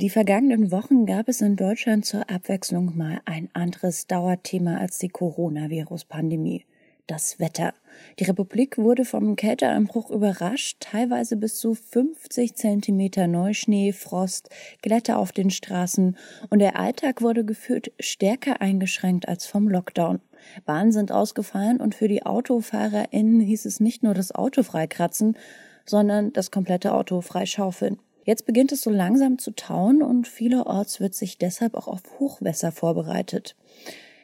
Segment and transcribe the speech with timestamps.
[0.00, 5.10] Die vergangenen Wochen gab es in Deutschland zur Abwechslung mal ein anderes Dauerthema als die
[5.10, 6.64] Coronavirus-Pandemie.
[7.06, 7.74] Das Wetter.
[8.18, 14.48] Die Republik wurde vom Kälteeinbruch überrascht, teilweise bis zu 50 Zentimeter Neuschnee, Frost,
[14.80, 16.16] Glätte auf den Straßen
[16.48, 20.22] und der Alltag wurde gefühlt stärker eingeschränkt als vom Lockdown.
[20.64, 25.36] Bahnen sind ausgefallen und für die AutofahrerInnen hieß es nicht nur das Auto freikratzen,
[25.84, 27.98] sondern das komplette Auto freischaufeln.
[28.24, 32.72] Jetzt beginnt es so langsam zu tauen und vielerorts wird sich deshalb auch auf Hochwässer
[32.72, 33.56] vorbereitet.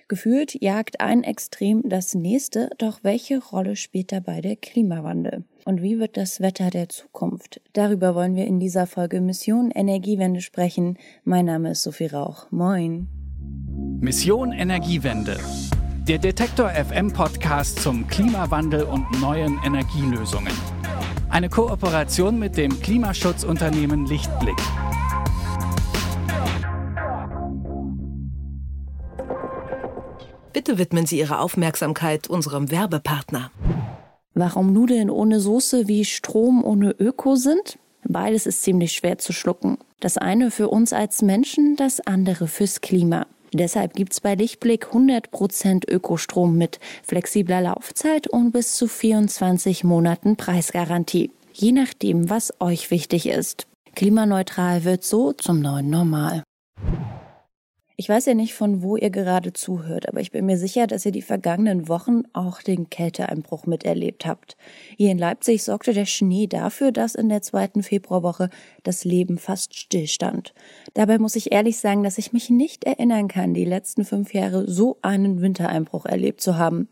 [0.09, 5.45] Gefühlt jagt ein Extrem das nächste, doch welche Rolle spielt dabei der Klimawandel?
[5.64, 7.60] Und wie wird das Wetter der Zukunft?
[7.72, 10.97] Darüber wollen wir in dieser Folge Mission Energiewende sprechen.
[11.24, 12.47] Mein Name ist Sophie Rauch.
[12.52, 13.08] Moin.
[14.00, 15.38] Mission Energiewende.
[16.06, 20.52] Der Detektor FM Podcast zum Klimawandel und neuen Energielösungen.
[21.36, 24.56] Eine Kooperation mit dem Klimaschutzunternehmen Lichtblick.
[30.55, 33.50] Bitte widmen Sie Ihre Aufmerksamkeit unserem Werbepartner.
[34.33, 37.78] Warum Nudeln ohne Soße wie Strom ohne Öko sind?
[38.05, 39.77] Beides ist ziemlich schwer zu schlucken.
[40.00, 43.27] Das eine für uns als Menschen, das andere fürs Klima.
[43.52, 51.30] Deshalb gibt's bei Lichtblick 100% Ökostrom mit flexibler Laufzeit und bis zu 24 Monaten Preisgarantie.
[51.52, 53.67] Je nachdem, was euch wichtig ist.
[53.94, 56.42] Klimaneutral wird so zum neuen Normal.
[57.98, 61.06] Ich weiß ja nicht, von wo ihr gerade zuhört, aber ich bin mir sicher, dass
[61.06, 64.58] ihr die vergangenen Wochen auch den Kälteeinbruch miterlebt habt.
[64.98, 68.50] Hier in Leipzig sorgte der Schnee dafür, dass in der zweiten Februarwoche
[68.83, 70.52] das Leben fast stillstand.
[70.92, 74.70] Dabei muss ich ehrlich sagen, dass ich mich nicht erinnern kann, die letzten fünf Jahre
[74.70, 76.91] so einen Wintereinbruch erlebt zu haben.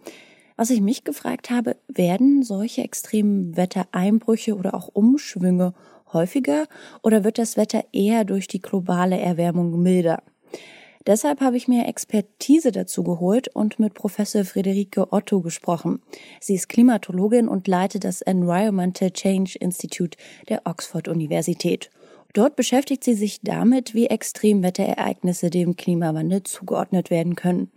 [0.57, 5.75] Was ich mich gefragt habe, werden solche extremen Wettereinbrüche oder auch Umschwünge
[6.15, 6.67] häufiger
[7.03, 10.23] oder wird das Wetter eher durch die globale Erwärmung milder?
[11.07, 16.01] Deshalb habe ich mir Expertise dazu geholt und mit Professor Friederike Otto gesprochen.
[16.41, 20.17] Sie ist Klimatologin und leitet das Environmental Change Institute
[20.49, 21.91] der Oxford Universität.
[22.33, 27.71] Dort beschäftigt sie sich damit, wie Extremwetterereignisse dem Klimawandel zugeordnet werden können.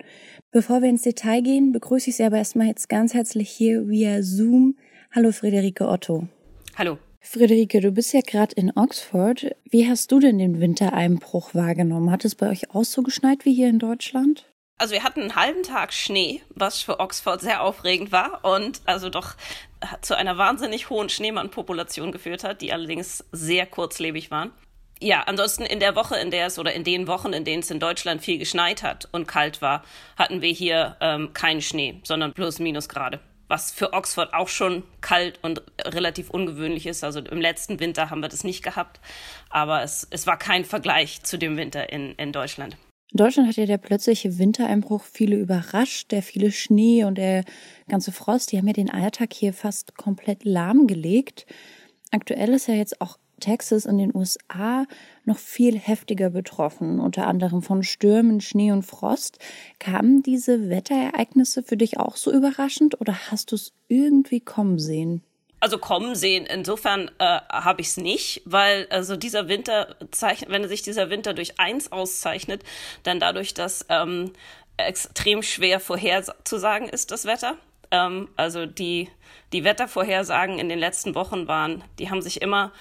[0.51, 4.23] Bevor wir ins Detail gehen, begrüße ich Sie aber erstmal jetzt ganz herzlich hier via
[4.23, 4.75] Zoom.
[5.13, 6.27] Hallo Friederike Otto.
[6.75, 6.97] Hallo.
[7.27, 9.47] Friederike, du bist ja gerade in Oxford.
[9.69, 12.09] Wie hast du denn den Wintereinbruch wahrgenommen?
[12.09, 14.45] Hat es bei euch auch so geschneit wie hier in Deutschland?
[14.77, 19.09] Also wir hatten einen halben Tag Schnee, was für Oxford sehr aufregend war und also
[19.09, 19.35] doch
[20.01, 24.51] zu einer wahnsinnig hohen Schneemannpopulation geführt hat, die allerdings sehr kurzlebig waren.
[25.01, 27.69] Ja, ansonsten in der Woche, in der es oder in den Wochen, in denen es
[27.69, 29.83] in Deutschland viel geschneit hat und kalt war,
[30.15, 35.39] hatten wir hier ähm, keinen Schnee, sondern plus Minusgrade was für Oxford auch schon kalt
[35.41, 37.03] und relativ ungewöhnlich ist.
[37.03, 38.99] Also im letzten Winter haben wir das nicht gehabt,
[39.49, 42.77] aber es, es war kein Vergleich zu dem Winter in, in Deutschland.
[43.13, 47.45] In Deutschland hat ja der plötzliche Wintereinbruch viele überrascht, der viele Schnee und der
[47.87, 51.45] ganze Frost, die haben ja den Alltag hier fast komplett lahmgelegt.
[52.11, 54.85] Aktuell ist ja jetzt auch Texas in den USA
[55.25, 59.39] noch viel heftiger betroffen, unter anderem von Stürmen, Schnee und Frost.
[59.79, 65.21] Kamen diese Wetterereignisse für dich auch so überraschend oder hast du es irgendwie kommen sehen?
[65.59, 70.67] Also kommen sehen, insofern äh, habe ich es nicht, weil also dieser Winter zeichnet, wenn
[70.67, 72.63] sich dieser Winter durch eins auszeichnet,
[73.01, 74.33] dann dadurch, dass ähm,
[74.77, 77.57] extrem schwer vorherzusagen ist, das Wetter.
[77.89, 79.09] Ähm, also die,
[79.51, 82.71] die Wettervorhersagen in den letzten Wochen waren, die haben sich immer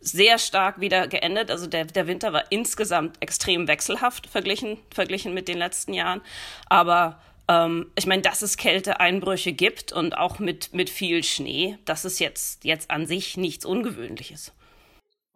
[0.00, 1.50] sehr stark wieder geendet.
[1.50, 6.22] Also der, der Winter war insgesamt extrem wechselhaft verglichen, verglichen mit den letzten Jahren.
[6.66, 12.04] Aber ähm, ich meine, dass es Kälteeinbrüche gibt und auch mit, mit viel Schnee, das
[12.04, 14.52] ist jetzt, jetzt an sich nichts Ungewöhnliches.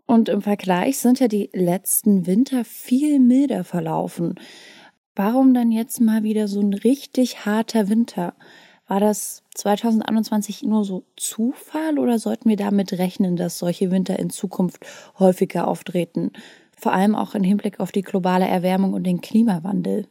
[0.06, 4.34] Und im Vergleich sind ja die letzten Winter viel milder verlaufen.
[5.14, 8.34] Warum dann jetzt mal wieder so ein richtig harter Winter?
[8.86, 14.28] War das 2021 nur so Zufall oder sollten wir damit rechnen, dass solche Winter in
[14.28, 14.84] Zukunft
[15.18, 16.32] häufiger auftreten?
[16.78, 20.06] Vor allem auch im Hinblick auf die globale Erwärmung und den Klimawandel.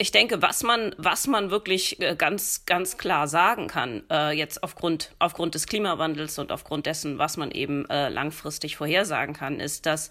[0.00, 4.62] Ich denke, was man, was man wirklich äh, ganz, ganz klar sagen kann, äh, jetzt
[4.62, 9.86] aufgrund, aufgrund des Klimawandels und aufgrund dessen, was man eben äh, langfristig vorhersagen kann, ist,
[9.86, 10.10] dass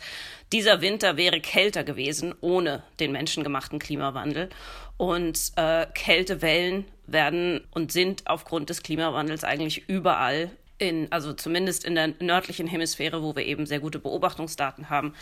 [0.51, 4.49] dieser Winter wäre kälter gewesen ohne den menschengemachten Klimawandel.
[4.97, 11.95] Und äh, Kältewellen werden und sind aufgrund des Klimawandels eigentlich überall in, also zumindest in
[11.95, 15.13] der nördlichen Hemisphäre, wo wir eben sehr gute Beobachtungsdaten haben,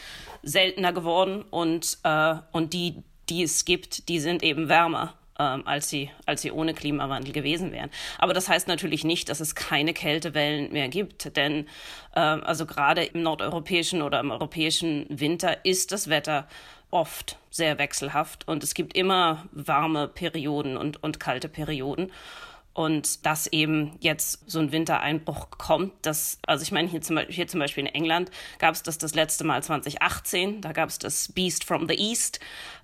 [0.44, 5.90] seltener geworden und, äh, und die, die es gibt, die sind eben wärmer ähm, als,
[5.90, 7.90] sie, als sie ohne Klimawandel gewesen wären.
[8.18, 11.68] Aber das heißt natürlich nicht, dass es keine Kältewellen mehr gibt, denn
[12.16, 16.48] äh, also gerade im nordeuropäischen oder im europäischen Winter ist das Wetter
[16.96, 22.12] oft sehr wechselhaft und es gibt immer warme Perioden und, und kalte Perioden.
[22.74, 27.48] Und dass eben jetzt so ein Wintereinbruch kommt, das, also ich meine, hier zum, hier
[27.48, 31.32] zum Beispiel in England gab es das das letzte Mal 2018, da gab es das
[31.32, 32.42] Beast from the East.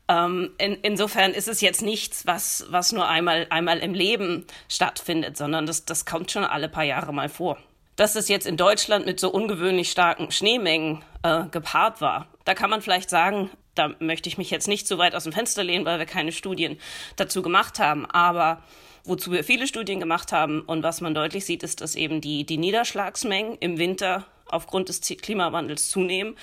[0.08, 5.36] Ähm, in, insofern ist es jetzt nichts, was, was nur einmal, einmal im Leben stattfindet,
[5.36, 7.58] sondern das, das kommt schon alle paar Jahre mal vor.
[7.98, 12.69] Dass es jetzt in Deutschland mit so ungewöhnlich starken Schneemengen äh, gepaart war, da kann
[12.69, 15.85] man vielleicht sagen, da möchte ich mich jetzt nicht zu weit aus dem Fenster lehnen,
[15.85, 16.77] weil wir keine Studien
[17.15, 18.06] dazu gemacht haben.
[18.06, 18.63] Aber
[19.03, 22.45] wozu wir viele Studien gemacht haben und was man deutlich sieht, ist, dass eben die,
[22.45, 26.35] die Niederschlagsmengen im Winter aufgrund des Klimawandels zunehmen.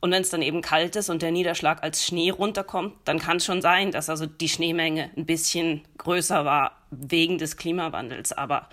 [0.00, 3.38] Und wenn es dann eben kalt ist und der Niederschlag als Schnee runterkommt, dann kann
[3.38, 8.32] es schon sein, dass also die Schneemenge ein bisschen größer war wegen des Klimawandels.
[8.32, 8.68] Aber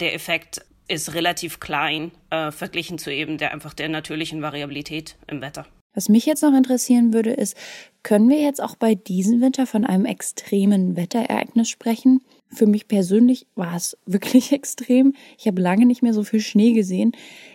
[0.00, 5.40] der Effekt ist relativ klein äh, verglichen zu eben der einfach der natürlichen Variabilität im
[5.40, 5.66] Wetter.
[5.96, 7.56] Was mich jetzt noch interessieren würde, ist,
[8.02, 12.20] können wir jetzt auch bei diesem Winter von einem extremen Wetterereignis sprechen?
[12.52, 15.14] Für mich persönlich war es wirklich extrem.
[15.38, 17.12] Ich habe lange nicht mehr so viel Schnee gesehen.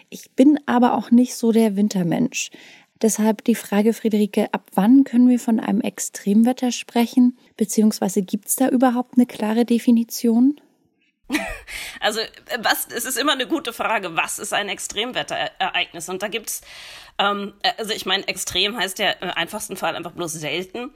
[0.09, 2.49] Ich bin aber auch nicht so der Wintermensch.
[2.99, 7.37] Deshalb die Frage, Friederike, ab wann können wir von einem Extremwetter sprechen?
[7.57, 10.59] Beziehungsweise gibt es da überhaupt eine klare Definition?
[11.99, 12.19] Also
[12.59, 16.09] was, es ist immer eine gute Frage, was ist ein Extremwetterereignis?
[16.09, 16.61] Und da gibt's,
[17.17, 20.91] ähm, also ich meine, extrem heißt ja im einfachsten Fall einfach bloß selten.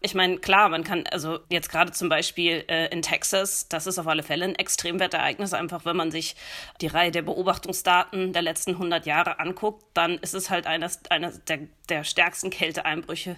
[0.00, 3.98] Ich meine, klar, man kann, also jetzt gerade zum Beispiel äh, in Texas, das ist
[3.98, 6.36] auf alle Fälle ein Extremwetterereignis, einfach wenn man sich
[6.80, 11.44] die Reihe der Beobachtungsdaten der letzten 100 Jahre anguckt, dann ist es halt eines, eines
[11.46, 13.36] der, der stärksten Kälteeinbrüche,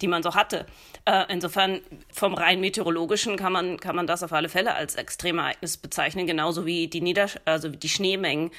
[0.00, 0.66] die man so hatte.
[1.04, 1.80] Äh, insofern
[2.12, 6.66] vom rein meteorologischen kann man, kann man das auf alle Fälle als Extremereignis bezeichnen, genauso
[6.66, 8.50] wie die Nieder also die Schneemengen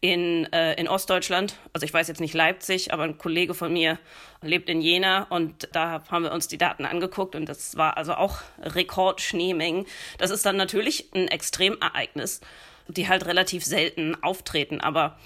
[0.00, 1.56] in, äh, in Ostdeutschland.
[1.72, 3.98] Also ich weiß jetzt nicht Leipzig, aber ein Kollege von mir
[4.42, 8.14] lebt in Jena und da haben wir uns die Daten angeguckt und das war also
[8.14, 9.86] auch Rekordschneemengen.
[10.18, 12.40] Das ist dann natürlich ein Extremereignis,
[12.86, 15.18] die halt relativ selten auftreten, aber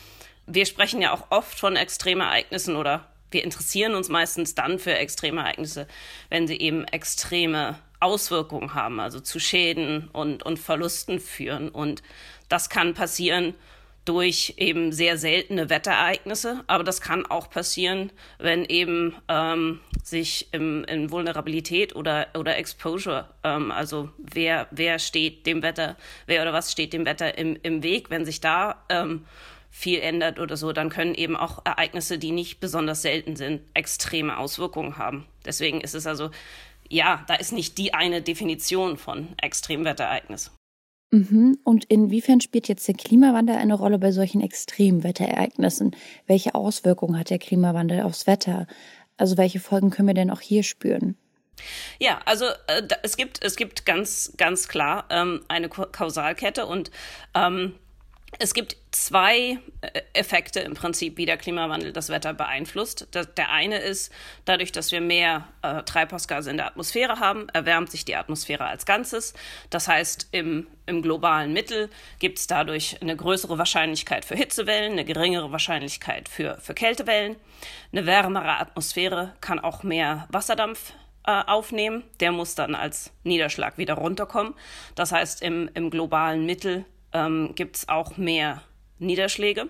[0.47, 5.87] wir sprechen ja auch oft von Extremereignissen oder wir interessieren uns meistens dann für Extremereignisse,
[6.29, 11.69] wenn sie eben extreme Auswirkungen haben, also zu Schäden und, und Verlusten führen.
[11.69, 12.03] Und
[12.49, 13.55] das kann passieren
[14.05, 20.85] durch eben sehr seltene Wetterereignisse, aber das kann auch passieren, wenn eben ähm, sich im,
[20.85, 25.97] in Vulnerabilität oder, oder Exposure, ähm, also wer, wer steht dem Wetter,
[26.27, 29.25] wer oder was steht dem Wetter im, im Weg, wenn sich da ähm,
[29.71, 34.37] viel ändert oder so, dann können eben auch Ereignisse, die nicht besonders selten sind, extreme
[34.37, 35.27] Auswirkungen haben.
[35.47, 36.31] Deswegen ist es also,
[36.89, 40.51] ja, da ist nicht die eine Definition von Extremwetterereignis.
[41.13, 41.59] Mhm.
[41.63, 45.95] Und inwiefern spielt jetzt der Klimawandel eine Rolle bei solchen Extremwetterereignissen?
[46.27, 48.67] Welche Auswirkungen hat der Klimawandel aufs Wetter?
[49.19, 51.17] Also welche Folgen können wir denn auch hier spüren?
[51.99, 56.91] Ja, also äh, es gibt es gibt ganz ganz klar ähm, eine Kausalkette und
[57.35, 57.75] ähm,
[58.39, 63.09] es gibt zwei äh, Effekte im Prinzip, wie der Klimawandel das Wetter beeinflusst.
[63.37, 64.13] Der eine ist,
[64.45, 68.87] dadurch, dass wir mehr äh, Treibhausgase in der Atmosphäre haben, erwärmt sich die Atmosphäre als
[68.87, 69.35] Ganzes.
[69.71, 75.05] Das heißt, im, im globalen Mittel gibt es dadurch eine größere Wahrscheinlichkeit für Hitzewellen, eine
[75.05, 77.37] geringere Wahrscheinlichkeit für, für Kältewellen.
[77.93, 80.95] Eine wärmere Atmosphäre kann auch mehr Wasserdampf
[81.27, 82.03] äh, aufnehmen.
[82.21, 84.55] Der muss dann als Niederschlag wieder runterkommen.
[84.95, 88.63] Das heißt, im, im globalen Mittel ähm, gibt es auch mehr
[88.99, 89.69] Niederschläge.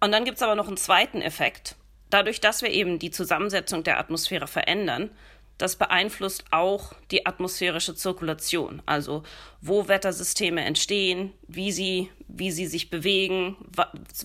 [0.00, 1.76] Und dann gibt es aber noch einen zweiten Effekt.
[2.10, 5.10] Dadurch, dass wir eben die Zusammensetzung der Atmosphäre verändern,
[5.58, 9.22] das beeinflusst auch die atmosphärische Zirkulation, also
[9.60, 13.56] wo Wettersysteme entstehen, wie sie, wie sie sich bewegen,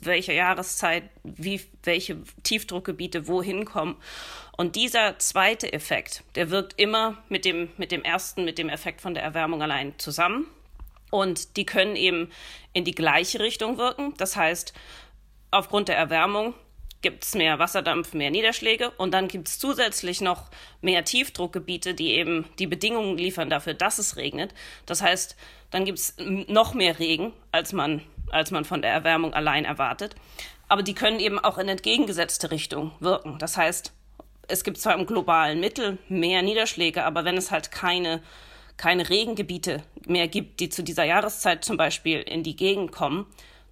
[0.02, 3.98] welche Jahreszeit, wie, welche Tiefdruckgebiete wohin kommen.
[4.58, 9.02] Und dieser zweite Effekt, der wirkt immer mit dem, mit dem ersten, mit dem Effekt
[9.02, 10.48] von der Erwärmung allein zusammen.
[11.12, 12.32] Und die können eben
[12.74, 14.14] in die gleiche Richtung wirken.
[14.18, 14.74] Das heißt,
[15.52, 16.54] aufgrund der Erwärmung
[17.02, 20.50] gibt es mehr Wasserdampf, mehr Niederschläge und dann gibt es zusätzlich noch
[20.82, 24.54] mehr Tiefdruckgebiete, die eben die Bedingungen liefern dafür, dass es regnet.
[24.86, 25.36] Das heißt,
[25.70, 30.16] dann gibt es noch mehr Regen, als man, als man von der Erwärmung allein erwartet.
[30.68, 33.38] Aber die können eben auch in entgegengesetzte Richtung wirken.
[33.40, 33.94] Das heißt,
[34.48, 38.22] es gibt zwar im globalen Mittel mehr Niederschläge, aber wenn es halt keine
[38.78, 43.26] keine Regengebiete mehr gibt, die zu dieser Jahreszeit zum Beispiel in die Gegend kommen,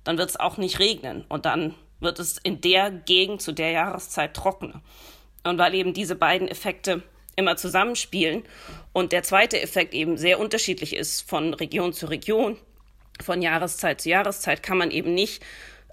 [0.03, 3.71] dann wird es auch nicht regnen und dann wird es in der Gegend zu der
[3.71, 4.81] Jahreszeit trockener.
[5.43, 7.03] Und weil eben diese beiden Effekte
[7.35, 8.43] immer zusammenspielen
[8.93, 12.57] und der zweite Effekt eben sehr unterschiedlich ist von Region zu Region,
[13.23, 15.43] von Jahreszeit zu Jahreszeit, kann man eben nicht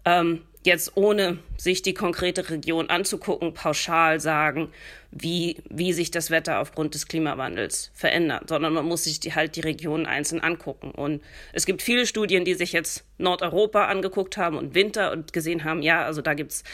[0.05, 4.73] ähm, jetzt ohne sich die konkrete Region anzugucken, pauschal sagen,
[5.11, 9.57] wie, wie sich das Wetter aufgrund des Klimawandels verändert, sondern man muss sich die, halt
[9.57, 10.93] die Regionen einzeln angucken.
[10.93, 15.65] Und es gibt viele Studien, die sich jetzt Nordeuropa angeguckt haben und Winter und gesehen
[15.65, 16.65] haben, ja, also da gibt's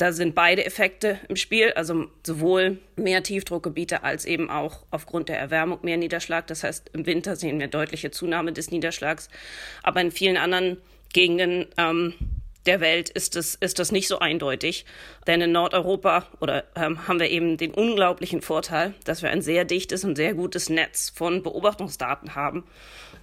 [0.00, 5.38] da sind beide Effekte im Spiel, also sowohl mehr Tiefdruckgebiete als eben auch aufgrund der
[5.38, 6.46] Erwärmung mehr Niederschlag.
[6.46, 9.28] Das heißt, im Winter sehen wir deutliche Zunahme des Niederschlags.
[9.82, 10.78] Aber in vielen anderen
[11.12, 12.14] Gegenden ähm,
[12.66, 14.84] der Welt ist es, ist das nicht so eindeutig.
[15.26, 19.64] Denn in Nordeuropa oder ähm, haben wir eben den unglaublichen Vorteil, dass wir ein sehr
[19.64, 22.64] dichtes und sehr gutes Netz von Beobachtungsdaten haben,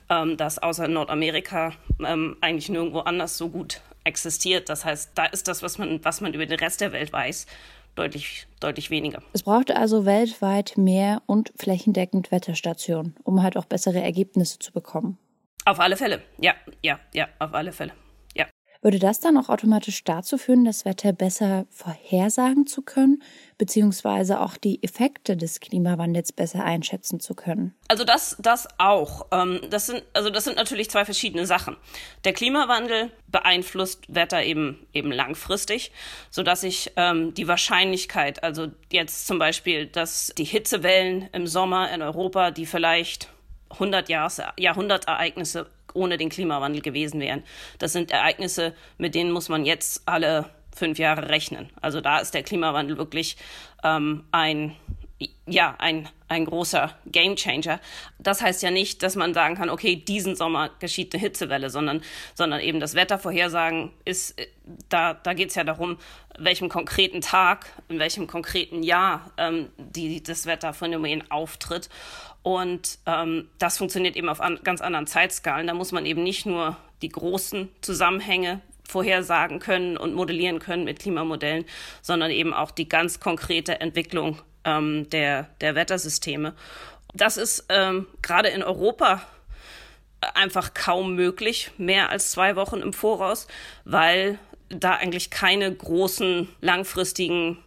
[0.10, 1.74] ähm, das außer Nordamerika
[2.06, 4.70] ähm, eigentlich nirgendwo anders so gut existiert.
[4.70, 7.46] Das heißt, da ist das, was man, was man über den Rest der Welt weiß,
[7.96, 9.22] deutlich, deutlich weniger.
[9.34, 15.18] Es braucht also weltweit mehr und flächendeckend Wetterstationen, um halt auch bessere Ergebnisse zu bekommen.
[15.66, 17.92] Auf alle Fälle, ja, ja, ja, auf alle Fälle.
[18.88, 23.22] Würde das dann auch automatisch dazu führen, das Wetter besser vorhersagen zu können,
[23.58, 27.76] beziehungsweise auch die Effekte des Klimawandels besser einschätzen zu können?
[27.90, 29.26] Also das, das auch.
[29.34, 31.76] Ähm, das sind, also das sind natürlich zwei verschiedene Sachen.
[32.24, 35.92] Der Klimawandel beeinflusst Wetter eben, eben langfristig,
[36.30, 42.02] sodass ich ähm, die Wahrscheinlichkeit, also jetzt zum Beispiel, dass die Hitzewellen im Sommer in
[42.02, 43.28] Europa, die vielleicht
[43.70, 47.44] 100 Jahres, Jahrhundertereignisse ohne den Klimawandel gewesen wären.
[47.80, 51.70] Das sind Ereignisse, mit denen muss man jetzt alle fünf Jahre rechnen.
[51.82, 53.36] Also da ist der Klimawandel wirklich
[53.84, 54.76] ähm, ein
[55.48, 57.80] ja, ein, ein großer Gamechanger.
[58.20, 62.04] Das heißt ja nicht, dass man sagen kann, okay, diesen Sommer geschieht eine Hitzewelle, sondern,
[62.36, 64.40] sondern eben das Wettervorhersagen ist,
[64.90, 65.98] da, da geht es ja darum,
[66.38, 71.90] welchem konkreten Tag, in welchem konkreten Jahr ähm, die, das Wetterphänomen auftritt.
[72.48, 75.68] Und ähm, das funktioniert eben auf an, ganz anderen Zeitskalen.
[75.68, 81.00] Da muss man eben nicht nur die großen Zusammenhänge vorhersagen können und modellieren können mit
[81.00, 81.66] Klimamodellen,
[82.02, 86.54] sondern eben auch die ganz konkrete Entwicklung ähm, der, der Wettersysteme.
[87.14, 89.24] Das ist ähm, gerade in Europa
[90.34, 93.50] einfach kaum möglich, mehr als zwei Wochen im Voraus,
[93.84, 94.40] weil
[94.70, 97.58] da eigentlich keine großen langfristigen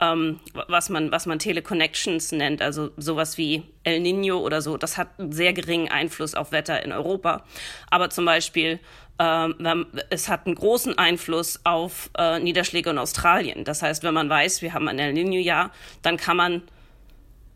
[0.00, 4.98] ähm, was man, was man Teleconnections nennt, also sowas wie El Nino oder so, das
[4.98, 7.44] hat einen sehr geringen Einfluss auf Wetter in Europa.
[7.90, 8.78] Aber zum Beispiel,
[9.18, 13.64] ähm, es hat einen großen Einfluss auf äh, Niederschläge in Australien.
[13.64, 15.70] Das heißt, wenn man weiß, wir haben ein El Nino-Jahr,
[16.02, 16.62] dann kann man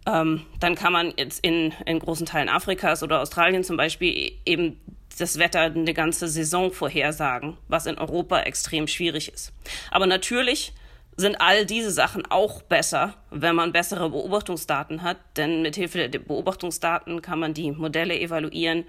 [0.07, 4.81] ähm, dann kann man jetzt in, in großen Teilen Afrikas oder Australien zum Beispiel eben
[5.19, 9.53] das Wetter eine ganze Saison vorhersagen, was in Europa extrem schwierig ist.
[9.91, 10.73] Aber natürlich
[11.17, 15.19] sind all diese Sachen auch besser, wenn man bessere Beobachtungsdaten hat.
[15.37, 18.85] Denn mit Hilfe der Beobachtungsdaten kann man die Modelle evaluieren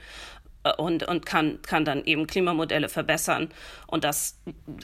[0.64, 3.50] äh, und, und kann, kann dann eben Klimamodelle verbessern.
[3.88, 4.40] Und das,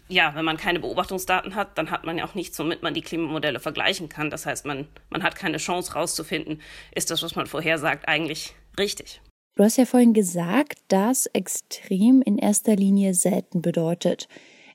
[0.08, 3.01] ja, wenn man keine Beobachtungsdaten hat, dann hat man ja auch nichts, womit man die
[3.01, 4.29] Klimamodelle vergleichen kann.
[4.29, 6.62] Das heißt, man, man hat keine Chance rauszufinden,
[6.94, 9.22] ist das, was man vorhersagt, eigentlich richtig.
[9.56, 14.27] Du hast ja vorhin gesagt, dass extrem in erster Linie selten bedeutet.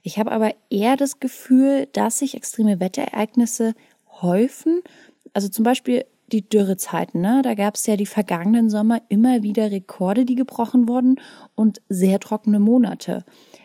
[0.02, 3.74] Ich habe aber eher das Gefühl, dass sich extreme Wetterereignisse
[4.20, 4.82] häufen.
[5.32, 7.20] Also zum Beispiel die Dürrezeiten.
[7.20, 7.42] Ne?
[7.44, 11.20] Da gab es ja die vergangenen Sommer immer wieder Rekorde, die gebrochen wurden
[11.54, 13.24] und sehr trockene Monate.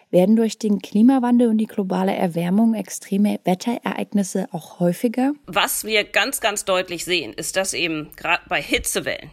[0.10, 5.34] Werden durch den Klimawandel und die globale Erwärmung extreme Wetterereignisse auch häufiger?
[5.48, 9.32] Was wir ganz, ganz deutlich sehen, ist, dass eben gerade bei Hitzewellen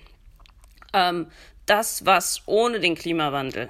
[0.92, 1.26] ähm,
[1.66, 3.68] das, was ohne den Klimawandel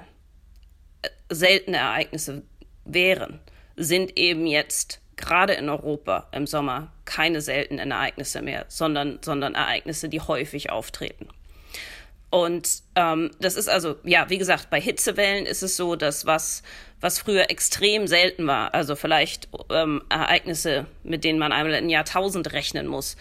[1.01, 2.43] äh, seltene Ereignisse
[2.85, 3.39] wären,
[3.75, 10.09] sind eben jetzt gerade in Europa im Sommer keine seltenen Ereignisse mehr, sondern, sondern Ereignisse,
[10.09, 11.27] die häufig auftreten.
[12.29, 16.63] Und ähm, das ist also, ja, wie gesagt, bei Hitzewellen ist es so, dass was,
[16.99, 22.51] was früher extrem selten war, also vielleicht ähm, Ereignisse, mit denen man einmal ein Jahrtausend
[22.51, 23.15] rechnen muss,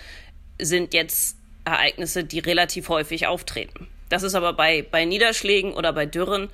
[0.61, 3.87] sind jetzt Ereignisse, die relativ häufig auftreten.
[4.09, 6.49] Das ist aber bei, bei Niederschlägen oder bei Dürren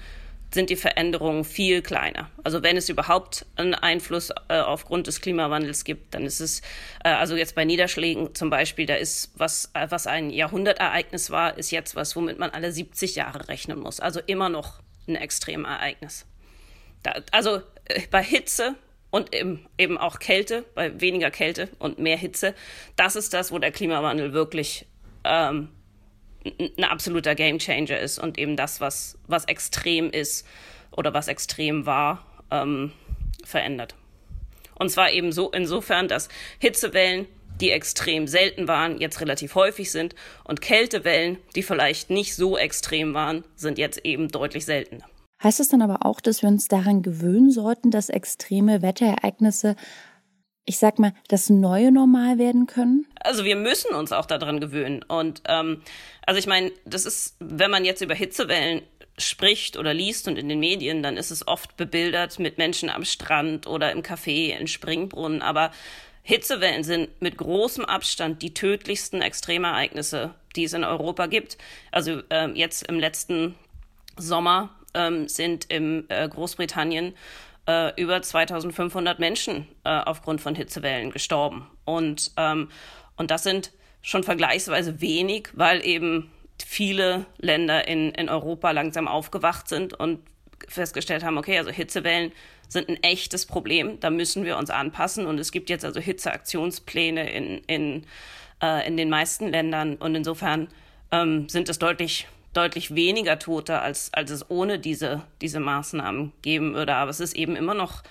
[0.52, 2.30] sind die Veränderungen viel kleiner.
[2.42, 6.60] Also wenn es überhaupt einen Einfluss äh, aufgrund des Klimawandels gibt, dann ist es,
[7.04, 11.56] äh, also jetzt bei Niederschlägen zum Beispiel, da ist was, äh, was ein Jahrhundertereignis war,
[11.56, 14.00] ist jetzt was, womit man alle 70 Jahre rechnen muss.
[14.00, 16.26] Also immer noch ein Extremereignis.
[17.02, 18.74] Da, also äh, bei Hitze
[19.10, 22.54] und eben, eben auch Kälte, bei weniger Kälte und mehr Hitze,
[22.96, 24.86] das ist das, wo der Klimawandel wirklich
[25.24, 25.68] ähm,
[26.44, 30.46] ein absoluter Gamechanger ist und eben das, was, was extrem ist
[30.90, 32.92] oder was extrem war, ähm,
[33.44, 33.94] verändert.
[34.74, 36.28] Und zwar eben so insofern, dass
[36.58, 37.26] Hitzewellen
[37.60, 43.12] die extrem selten waren, jetzt relativ häufig sind und Kältewellen, die vielleicht nicht so extrem
[43.12, 45.04] waren, sind jetzt eben deutlich seltener.
[45.42, 49.76] Heißt es dann aber auch, dass wir uns daran gewöhnen sollten, dass extreme Wetterereignisse
[50.64, 53.06] ich sag mal, das neue Normal werden können?
[53.20, 55.02] Also wir müssen uns auch daran gewöhnen.
[55.02, 55.82] Und ähm,
[56.26, 58.82] also ich meine, das ist, wenn man jetzt über Hitzewellen
[59.18, 63.04] spricht oder liest und in den Medien, dann ist es oft bebildert mit Menschen am
[63.04, 65.42] Strand oder im Café, in Springbrunnen.
[65.42, 65.72] Aber
[66.22, 71.58] Hitzewellen sind mit großem Abstand die tödlichsten Extremereignisse, die es in Europa gibt.
[71.90, 73.54] Also ähm, jetzt im letzten
[74.16, 77.14] Sommer ähm, sind in äh, Großbritannien
[77.70, 81.68] äh, über 2500 Menschen äh, aufgrund von Hitzewellen gestorben.
[81.84, 82.68] Und, ähm,
[83.16, 83.70] und das sind
[84.02, 86.32] schon vergleichsweise wenig, weil eben
[86.64, 90.20] viele Länder in, in Europa langsam aufgewacht sind und
[90.66, 92.32] festgestellt haben, okay, also Hitzewellen
[92.68, 95.26] sind ein echtes Problem, da müssen wir uns anpassen.
[95.26, 98.06] Und es gibt jetzt also Hitzeaktionspläne in, in,
[98.62, 99.96] äh, in den meisten Ländern.
[99.96, 100.68] Und insofern
[101.12, 106.74] ähm, sind es deutlich, deutlich weniger Tote, als, als es ohne diese, diese Maßnahmen geben
[106.74, 106.94] würde.
[106.94, 108.02] Aber es ist eben immer noch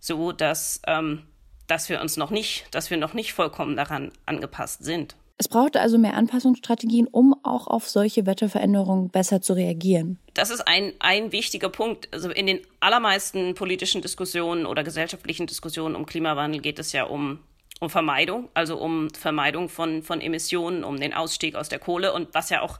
[0.00, 1.22] so, dass, ähm,
[1.66, 5.16] dass wir uns noch nicht, dass wir noch nicht vollkommen daran angepasst sind.
[5.38, 10.18] Es braucht also mehr Anpassungsstrategien, um auch auf solche Wetterveränderungen besser zu reagieren.
[10.34, 12.08] Das ist ein, ein wichtiger Punkt.
[12.12, 17.40] Also in den allermeisten politischen Diskussionen oder gesellschaftlichen Diskussionen um Klimawandel geht es ja um,
[17.80, 22.32] um Vermeidung, also um Vermeidung von, von Emissionen, um den Ausstieg aus der Kohle und
[22.34, 22.78] was ja auch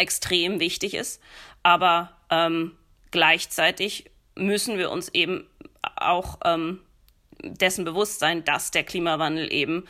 [0.00, 1.22] extrem wichtig ist.
[1.62, 2.76] Aber ähm,
[3.10, 5.46] gleichzeitig müssen wir uns eben
[5.96, 6.80] auch ähm,
[7.42, 9.84] dessen bewusst sein, dass der Klimawandel eben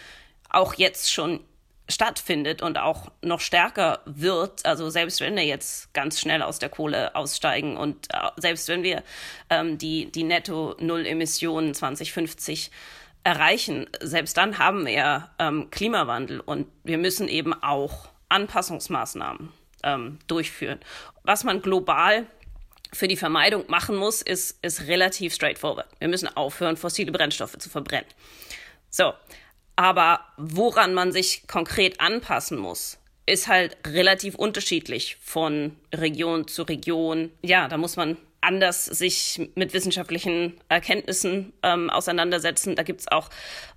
[0.48, 1.40] auch jetzt schon
[1.88, 6.68] stattfindet und auch noch stärker wird, also selbst wenn wir jetzt ganz schnell aus der
[6.68, 9.02] Kohle aussteigen und äh, selbst wenn wir
[9.48, 12.70] ähm, die, die Netto-Null-Emissionen 2050
[13.24, 19.52] erreichen, selbst dann haben wir ähm, Klimawandel und wir müssen eben auch Anpassungsmaßnahmen
[19.84, 20.80] ähm, durchführen.
[21.22, 22.26] Was man global
[22.92, 25.86] für die Vermeidung machen muss, ist, ist relativ straightforward.
[25.98, 28.08] Wir müssen aufhören, fossile Brennstoffe zu verbrennen.
[28.88, 29.12] So,
[29.76, 37.30] aber woran man sich konkret anpassen muss, ist halt relativ unterschiedlich von Region zu Region.
[37.42, 42.74] Ja, da muss man anders sich mit wissenschaftlichen Erkenntnissen ähm, auseinandersetzen.
[42.74, 43.30] Da gibt's auch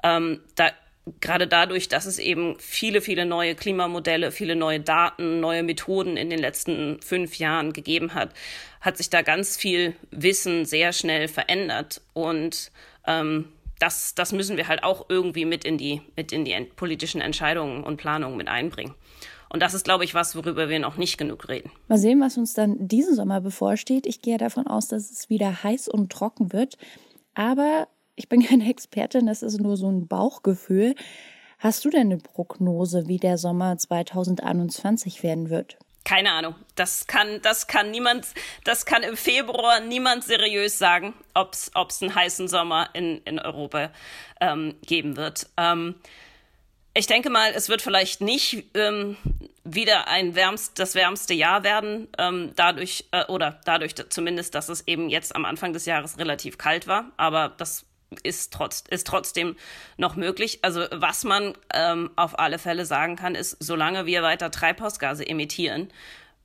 [0.03, 0.71] ähm, da
[1.19, 6.29] gerade dadurch, dass es eben viele, viele neue Klimamodelle, viele neue Daten, neue Methoden in
[6.29, 8.33] den letzten fünf Jahren gegeben hat,
[8.79, 12.01] hat sich da ganz viel Wissen sehr schnell verändert.
[12.13, 12.71] Und
[13.05, 17.19] ähm, das, das müssen wir halt auch irgendwie mit in die, mit in die politischen
[17.19, 18.93] Entscheidungen und Planungen mit einbringen.
[19.49, 21.69] Und das ist, glaube ich, was, worüber wir noch nicht genug reden.
[21.87, 24.07] Mal sehen, was uns dann diesen Sommer bevorsteht.
[24.07, 26.77] Ich gehe davon aus, dass es wieder heiß und trocken wird.
[27.35, 30.95] Aber ich bin keine Expertin, das ist nur so ein Bauchgefühl.
[31.60, 35.78] Hast du denn eine Prognose, wie der Sommer 2021 werden wird?
[36.04, 36.56] keine Ahnung.
[36.76, 38.28] Das kann, das kann niemand,
[38.63, 43.91] das kann im Februar niemand seriös sagen, ob es einen heißen Sommer in, in Europa
[44.41, 45.47] ähm, geben wird.
[45.58, 45.95] Ähm,
[46.93, 49.17] ich denke mal, es wird vielleicht nicht ähm,
[49.63, 54.88] wieder ein wärmst, das wärmste Jahr werden, ähm, dadurch äh, oder dadurch zumindest, dass es
[54.88, 57.12] eben jetzt am Anfang des Jahres relativ kalt war.
[57.17, 57.86] Aber das
[58.23, 59.56] ist, trotz, ist trotzdem
[59.97, 60.60] noch möglich.
[60.62, 65.89] Also was man ähm, auf alle Fälle sagen kann, ist, solange wir weiter Treibhausgase emittieren,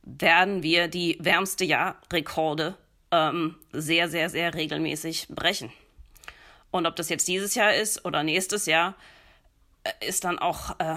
[0.03, 2.77] werden wir die wärmste Jahrrekorde
[3.11, 5.73] ähm, sehr, sehr, sehr regelmäßig brechen.
[6.71, 8.95] Und ob das jetzt dieses Jahr ist oder nächstes Jahr,
[9.85, 10.97] äh, ist dann auch äh,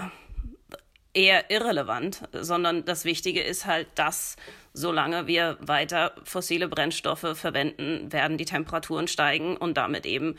[1.14, 4.36] eher irrelevant, sondern das Wichtige ist halt, dass
[4.72, 10.36] solange wir weiter fossile Brennstoffe verwenden, werden die Temperaturen steigen und damit eben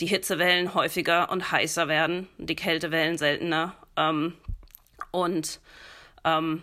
[0.00, 4.34] die Hitzewellen häufiger und heißer werden, die Kältewellen seltener ähm,
[5.10, 5.60] und
[6.24, 6.62] ähm,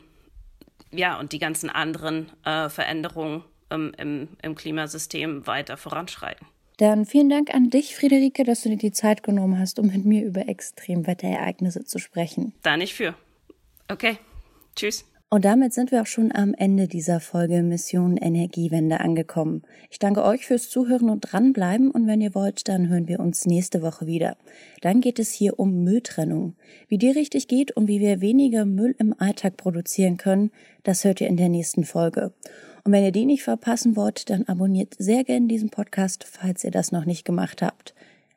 [0.91, 6.47] ja, und die ganzen anderen äh, Veränderungen ähm, im, im Klimasystem weiter voranschreiten.
[6.78, 10.04] Dann vielen Dank an dich, Friederike, dass du dir die Zeit genommen hast, um mit
[10.04, 12.54] mir über Extremwetterereignisse zu sprechen.
[12.63, 13.13] Da nicht für.
[13.91, 14.17] Okay.
[14.73, 15.04] Tschüss.
[15.30, 19.63] Und damit sind wir auch schon am Ende dieser Folge Mission Energiewende angekommen.
[19.89, 23.45] Ich danke euch fürs Zuhören und dranbleiben und wenn ihr wollt, dann hören wir uns
[23.45, 24.38] nächste Woche wieder.
[24.82, 26.56] Dann geht es hier um Mülltrennung.
[26.88, 30.51] Wie die richtig geht und wie wir weniger Müll im Alltag produzieren können,
[30.84, 32.34] das hört ihr in der nächsten Folge.
[32.84, 36.71] Und wenn ihr die nicht verpassen wollt, dann abonniert sehr gerne diesen Podcast, falls ihr
[36.71, 37.93] das noch nicht gemacht habt.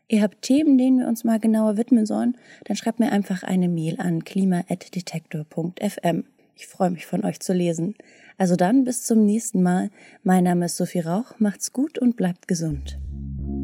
[0.08, 3.70] Ihr habt Themen, denen wir uns mal genauer widmen sollen, dann schreibt mir einfach eine
[3.70, 6.24] Mail an klima.detektor.fm.
[6.56, 7.94] Ich freue mich von euch zu lesen.
[8.36, 9.90] Also dann bis zum nächsten Mal.
[10.22, 11.38] Mein Name ist Sophie Rauch.
[11.38, 12.98] Macht's gut und bleibt gesund.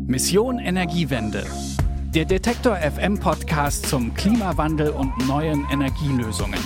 [0.06, 1.44] Mission Energiewende.
[2.14, 6.58] Der Detektor FM Podcast zum Klimawandel und neuen Energielösungen.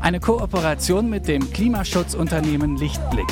[0.00, 3.28] Eine Kooperation mit dem Klimaschutzunternehmen Lichtblick.